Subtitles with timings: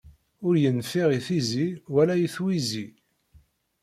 [0.47, 2.87] Ur yenfiɛ i tizi wala i twizi.